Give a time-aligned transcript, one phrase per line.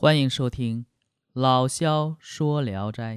[0.00, 0.82] 欢迎收听
[1.32, 3.16] 《老萧说聊斋》，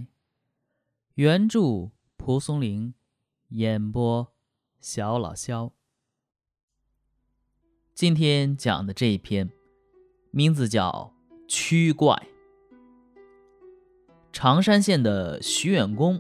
[1.14, 2.96] 原著蒲松龄，
[3.50, 4.34] 演播
[4.80, 5.74] 小老萧。
[7.94, 9.52] 今天讲的这一篇，
[10.32, 11.14] 名字叫
[11.48, 12.16] 《驱怪》。
[14.34, 16.20] 常山县的徐远公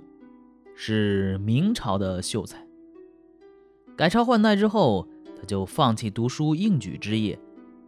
[0.75, 2.67] 是明朝的秀才，
[3.97, 7.39] 改朝换代之后，他就放弃读书应举之业，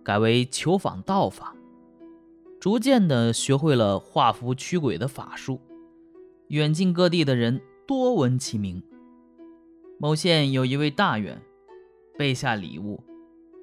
[0.03, 1.52] 改为求访道法。
[2.63, 5.59] 逐渐的学会了画符驱鬼的法术，
[6.47, 8.81] 远近各地的人多闻其名。
[9.99, 11.41] 某县有一位大员，
[12.17, 13.03] 备下礼物，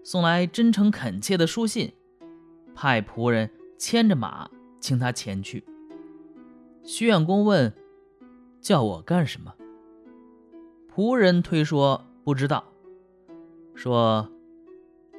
[0.04, 1.90] 送来真诚恳切的书信，
[2.74, 4.50] 派仆人牵着马
[4.80, 5.64] 请他前去。
[6.82, 7.73] 徐远公问
[8.60, 9.54] ：“叫我干什么？”
[10.95, 12.62] 仆人推说不知道，
[13.74, 14.30] 说：“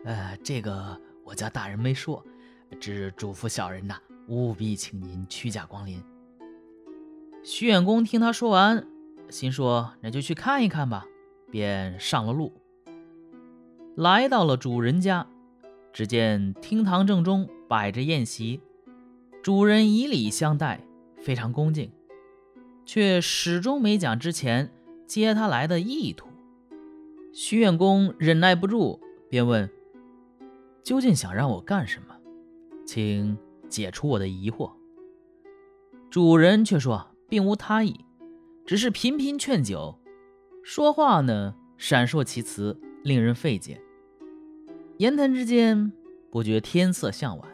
[0.06, 2.24] 呃，这个我家大人没说。”
[2.80, 3.96] 只嘱咐小人呐，
[4.28, 6.02] 务必请您屈驾光临。
[7.44, 8.88] 徐远公听他说完，
[9.30, 11.06] 心说：“那就去看一看吧。”
[11.52, 12.54] 便上了路，
[13.98, 15.28] 来到了主人家。
[15.92, 18.62] 只见厅堂正中摆着宴席，
[19.44, 20.82] 主人以礼相待，
[21.18, 21.92] 非常恭敬，
[22.86, 24.72] 却始终没讲之前
[25.06, 26.30] 接他来的意图。
[27.34, 29.70] 徐远公忍耐不住，便问
[30.82, 32.16] ：“究竟想让我干什么？”
[32.86, 33.38] 请
[33.70, 34.72] 解除我的疑惑。
[36.10, 38.06] 主人却说并无他意，
[38.66, 39.98] 只是频频劝酒，
[40.64, 43.82] 说话呢闪烁其词，令人费解。
[44.98, 45.92] 言谈之间，
[46.30, 47.50] 不觉天色向晚，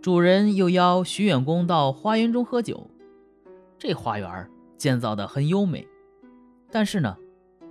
[0.00, 2.88] 主人又邀徐远公到花园中喝酒。
[3.78, 5.86] 这花园建造的很优美，
[6.70, 7.16] 但是呢，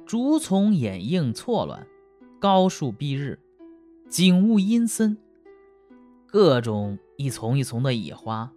[0.06, 1.88] 竹丛掩映错乱，
[2.40, 3.40] 高树蔽日，
[4.10, 5.18] 景物阴森。
[6.30, 8.52] 各种一丛一丛的野花，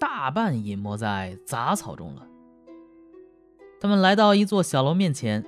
[0.00, 2.26] 大半隐没在杂草中了。
[3.78, 5.44] 他们来到一座小楼面前，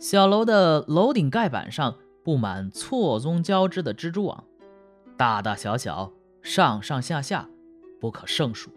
[0.00, 4.44] 小楼的楼顶盖板上布满错综交织的蜘蛛网，
[5.16, 7.48] 大大小小，上上下下，
[8.00, 8.72] 不可胜数。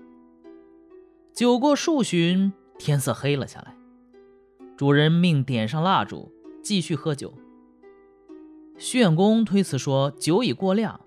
[1.34, 3.76] 酒过数巡，天色黑了下来。
[4.78, 6.32] 主人命点上蜡烛，
[6.62, 7.34] 继续喝酒。
[8.78, 11.02] 徐远公推辞说：“酒已过量。”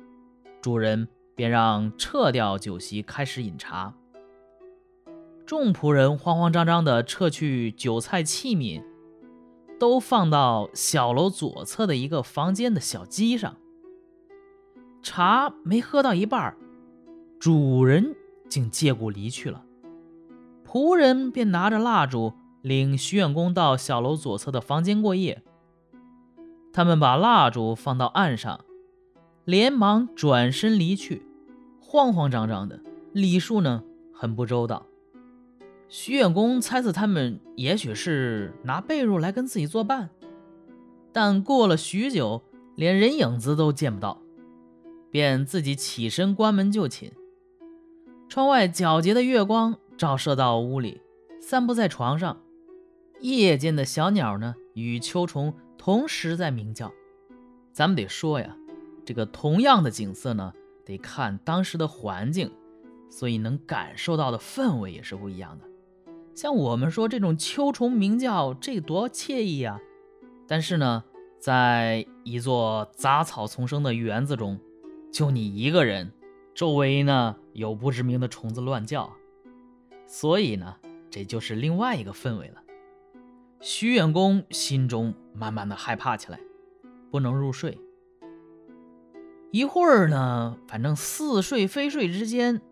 [0.62, 3.92] 主人便让撤掉酒席，开始饮茶。
[5.44, 8.80] 众仆人慌慌张张地撤去酒菜器皿，
[9.80, 13.56] 都放到小楼左侧的一个房间的小机上。
[15.02, 16.56] 茶没喝到一半，
[17.40, 18.14] 主人
[18.48, 19.64] 竟借故离去了。
[20.64, 25.42] 仆人便拿着蜡烛，领徐远公到小楼左侧的房间过夜。
[26.72, 28.64] 他们把蜡烛放到岸上。
[29.44, 31.26] 连忙转身离去，
[31.80, 32.80] 慌慌张张的，
[33.12, 33.82] 礼数呢
[34.12, 34.86] 很不周到。
[35.88, 40.08] 徐远公猜测他们也许是拿被褥来跟自己作伴，
[41.12, 42.42] 但过了许久，
[42.76, 44.22] 连人影子都见不到，
[45.10, 47.12] 便自己起身关门就寝。
[48.28, 51.02] 窗外皎洁的月光照射到屋里，
[51.41, 52.41] 散布在床上，
[53.20, 56.91] 夜间的小鸟呢与秋虫同时在鸣叫。
[57.72, 58.56] 咱们得说呀。
[59.04, 60.52] 这个同样的景色呢，
[60.84, 62.50] 得看当时的环境，
[63.10, 65.64] 所以能感受到的氛围也是不一样的。
[66.34, 69.78] 像我们说这种秋虫鸣叫，这多惬意啊！
[70.48, 71.04] 但是呢，
[71.38, 74.58] 在一座杂草丛生的园子中，
[75.12, 76.10] 就你一个人，
[76.54, 79.12] 周围呢有不知名的虫子乱叫，
[80.06, 80.76] 所以呢，
[81.10, 82.62] 这就是另外一个氛围了。
[83.60, 86.40] 徐远公心中慢慢的害怕起来，
[87.10, 87.78] 不能入睡。
[89.52, 92.62] 一会儿呢，反正似睡非睡之间，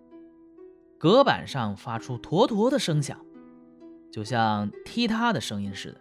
[0.96, 3.20] 隔板上发出坨坨的声响，
[4.10, 6.00] 就像踢踏的声音似的。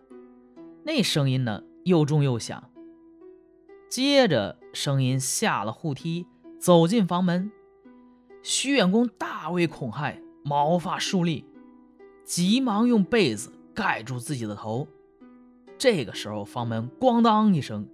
[0.86, 2.72] 那声音呢，又重又响。
[3.90, 6.26] 接着，声音下了护梯，
[6.58, 7.52] 走进房门。
[8.42, 11.44] 徐远公大为恐骇，毛发竖立，
[12.24, 14.88] 急忙用被子盖住自己的头。
[15.78, 17.86] 这个时候，房门咣当一声，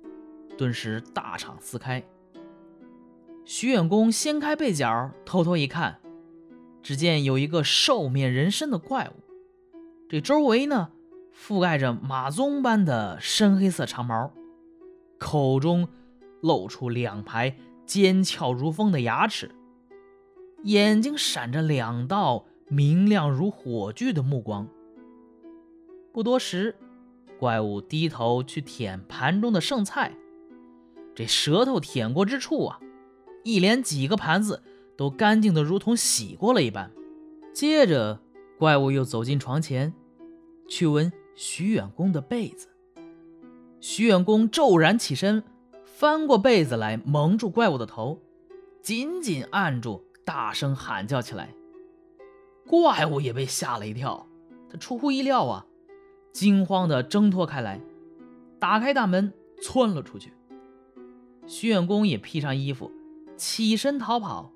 [0.55, 2.03] 顿时大敞四开。
[3.47, 5.99] 徐远公掀开被角，偷偷一看，
[6.81, 9.21] 只见有一个兽面人身的怪物，
[10.09, 10.89] 这周围呢
[11.31, 14.31] 覆盖着马鬃般的深黑色长毛，
[15.19, 15.87] 口中
[16.41, 17.55] 露出两排
[17.85, 19.53] 尖翘如锋的牙齿，
[20.63, 24.67] 眼睛闪着两道明亮如火炬的目光。
[26.11, 26.75] 不多时，
[27.37, 30.13] 怪物低头去舔盘中的剩菜，
[31.13, 32.79] 这舌头舔过之处啊。
[33.45, 34.63] 一连几个盘子
[34.97, 36.91] 都干净的如同洗过了一般。
[37.53, 38.19] 接着，
[38.57, 39.93] 怪物又走进床前，
[40.67, 42.67] 去闻徐远公的被子。
[43.79, 45.43] 徐远公骤然起身，
[45.83, 48.19] 翻过被子来蒙住怪物的头，
[48.81, 51.53] 紧紧按住，大声喊叫起来。
[52.65, 54.27] 怪物也被吓了一跳，
[54.71, 55.67] 他出乎意料啊，
[56.33, 57.79] 惊慌地挣脱开来，
[58.59, 59.31] 打开大门
[59.61, 60.33] 窜了出去。
[61.45, 62.91] 徐远公也披上衣服，
[63.37, 64.51] 起身逃跑，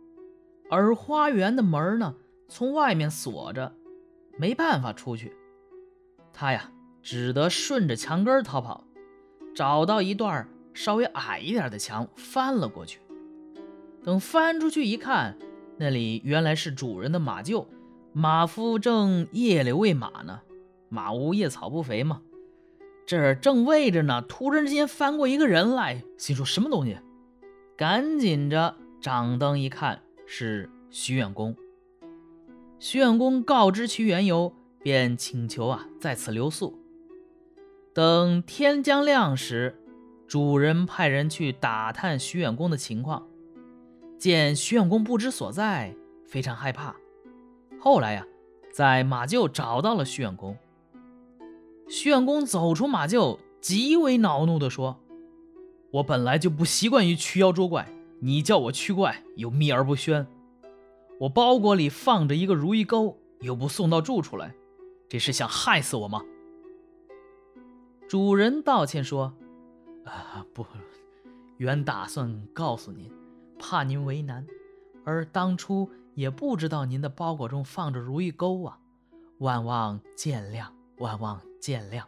[0.70, 2.16] 而花园的门呢，
[2.48, 3.74] 从外面锁着，
[4.38, 5.34] 没办法出去。
[6.34, 6.72] 他呀，
[7.02, 8.86] 只得顺着墙根逃跑，
[9.54, 13.00] 找到一段稍微矮一点的墙，翻了过去。
[14.04, 15.38] 等翻出去一看，
[15.78, 17.66] 那里原来是主人的马厩。
[18.14, 20.40] 马夫正夜里喂马呢，
[20.88, 22.22] 马无夜草不肥嘛。
[23.06, 26.98] 这儿正喂着呢，突然之间翻过一个人来，心说什么东西？
[27.80, 31.56] 赶紧着掌灯一看，是徐远公。
[32.78, 34.54] 徐远公告知其缘由，
[34.84, 36.78] 便请求啊在此留宿。
[37.94, 39.82] 等天将亮时，
[40.28, 43.26] 主人派人去打探徐远公的情况，
[44.18, 45.96] 见徐远公不知所在，
[46.28, 46.98] 非常害怕。
[47.80, 48.28] 后来呀，
[48.74, 50.58] 在马厩找到了徐远公。
[51.88, 55.00] 徐远公走出马厩，极为恼怒地说
[55.92, 60.28] ：“我本来就不习惯于驱妖捉怪，你叫我驱怪又秘而不宣。
[61.20, 64.54] 我包裹里放着一个如意钩，又不送到住处来，
[65.08, 66.24] 这是想害死我吗？”
[68.08, 69.34] 主人道歉说
[70.06, 70.66] ：“啊，不，
[71.58, 73.12] 原打算告诉您，
[73.58, 74.46] 怕您为难，
[75.04, 78.78] 而当初。”也不知道您的包裹中放着如意钩啊，
[79.38, 80.66] 万望见谅，
[80.98, 82.04] 万望见谅。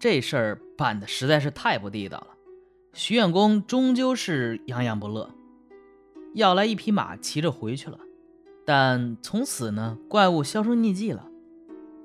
[0.00, 2.33] 这事儿办的实在是太不地道了。
[2.94, 5.28] 徐远公终究是洋洋不乐，
[6.32, 7.98] 要来一匹马骑着回去了。
[8.64, 11.28] 但从此呢，怪物销声匿迹了。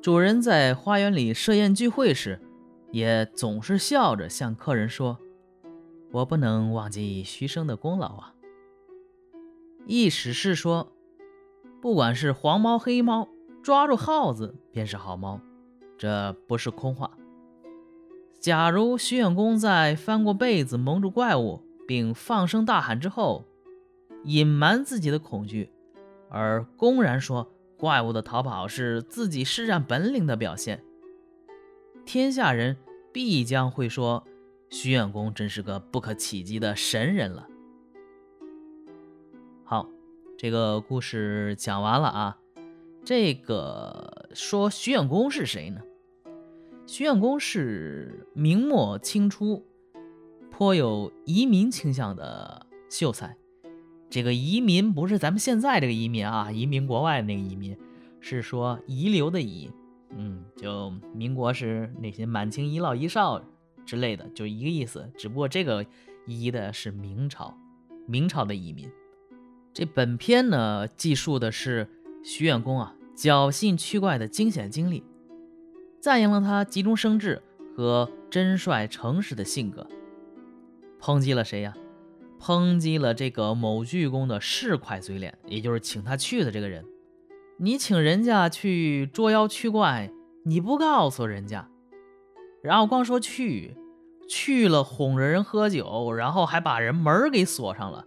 [0.02, 2.42] 主人在花园里设宴聚会时，
[2.92, 5.20] 也总是笑着向客人说
[6.12, 8.34] ：“我不能忘记徐生的功劳啊。”
[9.86, 10.92] 意思是说。
[11.82, 13.30] 不管是黄猫黑猫，
[13.64, 15.40] 抓住耗子便是好猫，
[15.98, 17.10] 这不是空话。
[18.40, 23.46] 假如徐远公在翻过被子蒙住怪物，并放声大喊之后，
[24.24, 25.70] 隐瞒自己的恐惧，
[26.30, 30.84] 而公然说怪物的逃跑是自己施展本领的表现，
[32.06, 32.78] 天下人
[33.12, 34.26] 必将会说
[34.70, 37.48] 徐远公真是个不可企及的神人了。
[39.64, 39.88] 好。
[40.42, 42.38] 这个故事讲完了啊，
[43.04, 45.82] 这个说徐远公是谁呢？
[46.92, 49.64] 徐远公是明末清初
[50.50, 53.38] 颇有移民倾向的秀才。
[54.10, 57.78] 这个移民不是咱们现在这个移民啊，移民国外那个移民，
[58.20, 59.70] 是说遗留的遗。
[60.18, 63.40] 嗯，就民国是那些满清遗老遗少
[63.86, 65.08] 之类的，就一个意思。
[65.16, 65.86] 只不过这个
[66.26, 67.56] 移的是明朝，
[68.08, 68.90] 明朝的移民。
[69.72, 71.88] 这本篇呢，记述的是
[72.24, 75.04] 徐远公啊侥幸驱怪的惊险经历，
[76.00, 77.42] 赞扬了他急中生智
[77.76, 79.86] 和真率诚实的性格，
[81.00, 81.74] 抨击了谁呀？
[82.40, 86.86] 抨击了这个某巨公的市侩嘴脸，也就是请他去的这个人。
[87.58, 90.10] 你请人家去捉妖驱怪，
[90.46, 91.70] 你不告诉人家，
[92.64, 93.76] 然后光说去，
[94.30, 98.06] 去了哄着人喝酒，然后还把人门给锁上了。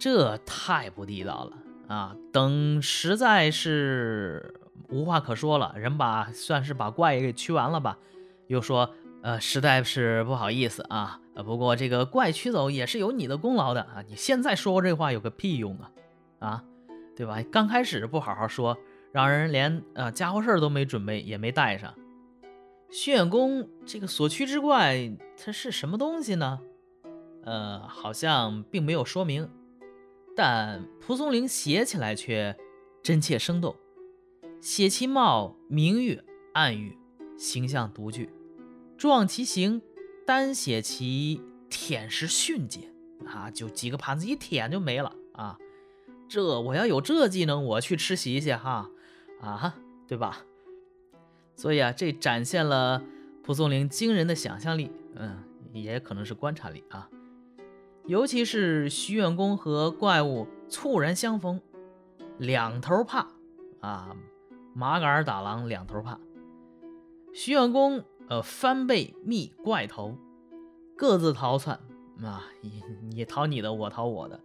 [0.00, 2.16] 这太不地道了啊！
[2.32, 4.54] 等实在是
[4.88, 7.98] 无话可说了，人把算是把怪也给驱完了吧，
[8.46, 8.90] 又说，
[9.22, 14.02] 呃，实在是不好意思啊，不过这个怪驱走也是有你的功劳的啊！
[14.08, 15.90] 你现在说这话有个屁用啊，
[16.38, 16.64] 啊，
[17.16, 17.42] 对吧？
[17.50, 18.76] 刚开始不好好说，
[19.12, 21.94] 让人连呃家伙事儿都没准备，也没带上。
[22.90, 26.58] 虚远公这个所驱之怪，它是什么东西呢？
[27.44, 29.48] 呃，好像并没有说明。
[30.34, 32.56] 但蒲松龄写起来却
[33.02, 33.74] 真切生动，
[34.60, 36.20] 写其貌明喻
[36.52, 36.98] 暗喻，
[37.36, 38.28] 形象独具；
[38.96, 39.80] 壮其形，
[40.26, 42.92] 单写其舔食迅捷
[43.26, 45.58] 啊，就几个盘子一舔就没了啊！
[46.28, 48.90] 这我要有这技能，我去吃席去哈
[49.40, 50.44] 啊，对吧？
[51.54, 53.02] 所以啊，这展现了
[53.42, 57.08] 蒲松龄惊人的想象力，嗯，也可能是观察力啊。
[58.06, 61.60] 尤其是徐远公和怪物猝然相逢，
[62.38, 63.28] 两头怕
[63.80, 64.16] 啊！
[64.78, 66.20] 麻杆打狼两头怕。
[67.34, 70.16] 徐远公呃翻背觅怪头，
[70.96, 71.80] 各自逃窜
[72.22, 72.44] 啊！
[72.60, 74.40] 你你逃你的，我逃我的。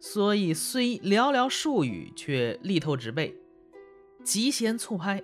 [0.00, 3.36] 所以虽寥寥数语，却力透纸背，
[4.24, 5.22] 急弦促拍，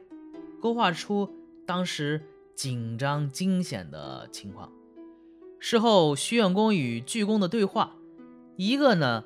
[0.61, 1.29] 勾画出
[1.67, 2.25] 当时
[2.55, 4.71] 紧张惊险的情况。
[5.59, 7.97] 事后，徐远公与巨公的对话，
[8.55, 9.25] 一个呢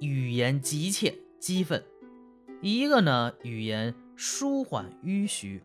[0.00, 1.82] 语言急切激愤，
[2.60, 5.62] 一个呢语言舒缓迂虚。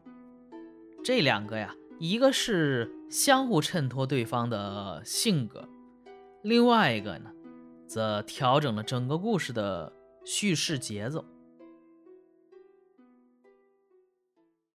[1.03, 5.67] 这两个呀，一个是相互衬托对方的性格，
[6.41, 7.29] 另外一个呢，
[7.85, 9.91] 则调整了整个故事的
[10.23, 11.25] 叙事节奏。